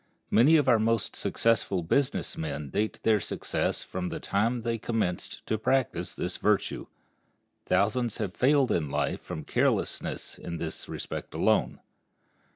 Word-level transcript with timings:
Many 0.31 0.55
of 0.57 0.67
our 0.67 0.79
most 0.79 1.15
successful 1.15 1.83
business 1.83 2.35
men 2.35 2.71
date 2.71 2.99
their 3.03 3.19
success 3.19 3.83
from 3.83 4.09
the 4.09 4.19
time 4.19 4.63
they 4.63 4.79
commenced 4.79 5.45
to 5.45 5.59
practice 5.59 6.15
this 6.15 6.37
virtue. 6.37 6.87
Thousands 7.67 8.17
have 8.17 8.33
failed 8.33 8.71
in 8.71 8.89
life 8.89 9.21
from 9.21 9.43
carelessness 9.43 10.39
in 10.39 10.57
this 10.57 10.89
respect 10.89 11.35
alone. 11.35 11.81